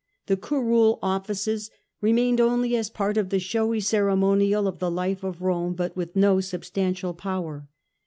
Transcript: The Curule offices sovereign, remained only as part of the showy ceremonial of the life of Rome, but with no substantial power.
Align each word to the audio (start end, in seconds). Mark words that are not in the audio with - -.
The 0.25 0.35
Curule 0.35 0.97
offices 1.03 1.65
sovereign, 1.67 1.77
remained 2.01 2.41
only 2.41 2.75
as 2.75 2.89
part 2.89 3.17
of 3.17 3.29
the 3.29 3.37
showy 3.37 3.79
ceremonial 3.81 4.67
of 4.67 4.79
the 4.79 4.89
life 4.89 5.23
of 5.23 5.43
Rome, 5.43 5.75
but 5.75 5.95
with 5.95 6.15
no 6.15 6.39
substantial 6.39 7.13
power. 7.13 7.67